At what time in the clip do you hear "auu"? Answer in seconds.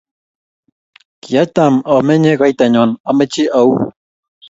3.59-3.75